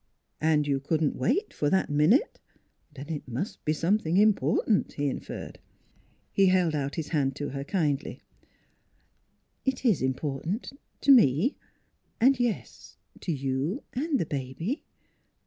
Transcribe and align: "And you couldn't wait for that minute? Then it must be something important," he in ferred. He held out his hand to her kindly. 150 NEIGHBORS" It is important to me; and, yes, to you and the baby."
"And 0.51 0.65
you 0.65 0.79
couldn't 0.79 1.15
wait 1.15 1.53
for 1.53 1.69
that 1.69 1.87
minute? 1.91 2.39
Then 2.95 3.09
it 3.09 3.27
must 3.27 3.63
be 3.65 3.71
something 3.71 4.17
important," 4.17 4.93
he 4.93 5.07
in 5.07 5.19
ferred. 5.19 5.57
He 6.33 6.47
held 6.47 6.73
out 6.73 6.95
his 6.95 7.09
hand 7.09 7.35
to 7.35 7.49
her 7.49 7.63
kindly. 7.63 8.19
150 9.65 9.67
NEIGHBORS" 9.69 9.73
It 9.85 9.85
is 9.87 10.01
important 10.01 10.73
to 11.01 11.11
me; 11.11 11.55
and, 12.19 12.39
yes, 12.39 12.97
to 13.19 13.31
you 13.31 13.83
and 13.93 14.17
the 14.19 14.25
baby." 14.25 14.81